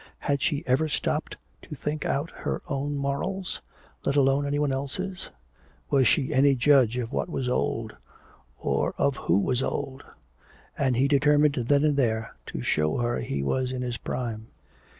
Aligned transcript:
Had 0.17 0.41
she 0.41 0.63
ever 0.65 0.89
stopped 0.89 1.37
to 1.61 1.75
think 1.75 2.05
out 2.05 2.31
her 2.31 2.59
own 2.67 2.97
morals, 2.97 3.61
let 4.03 4.15
alone 4.15 4.47
anyone 4.47 4.71
else's? 4.71 5.29
Was 5.91 6.07
she 6.07 6.33
any 6.33 6.55
judge 6.55 6.97
of 6.97 7.11
what 7.13 7.29
was 7.29 7.47
old 7.47 7.95
or 8.59 8.95
of 8.97 9.15
who 9.15 9.37
was 9.37 9.61
old? 9.61 10.03
And 10.75 10.95
he 10.95 11.07
determined 11.07 11.53
then 11.53 11.83
and 11.83 11.97
there 11.97 12.33
to 12.47 12.63
show 12.63 12.97
her 12.97 13.19
he 13.19 13.43
was 13.43 13.71
in 13.71 13.83
his 13.83 13.97
prime. 13.97 14.47